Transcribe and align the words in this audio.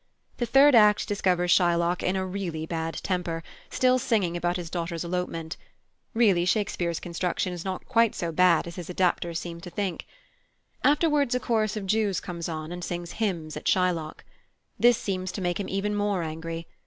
The 0.37 0.47
third 0.47 0.73
act 0.73 1.07
discovers 1.07 1.51
Shylock 1.51 2.01
in 2.01 2.15
a 2.15 2.25
bad 2.65 2.95
temper, 3.03 3.43
still 3.69 3.99
singing 3.99 4.35
about 4.35 4.57
his 4.57 4.71
daughter's 4.71 5.03
elopement. 5.05 5.57
(Really 6.15 6.43
Shakepeare's 6.43 6.99
construction 6.99 7.51
was 7.51 7.63
not 7.63 7.85
quite 7.85 8.15
so 8.15 8.31
bad 8.31 8.65
as 8.65 8.77
his 8.77 8.89
adapters 8.89 9.37
seem 9.37 9.61
to 9.61 9.69
think.) 9.69 10.07
Afterwards 10.83 11.35
a 11.35 11.39
chorus 11.39 11.77
of 11.77 11.85
Jews 11.85 12.19
comes 12.19 12.49
on 12.49 12.71
and 12.71 12.83
sings 12.83 13.11
hymns 13.21 13.55
at 13.55 13.65
Shylock. 13.67 14.23
This 14.79 14.97
seems 14.97 15.31
to 15.33 15.39
make 15.41 15.59
him 15.59 15.69
even 15.69 15.93
more 15.93 16.23
angry. 16.23 16.65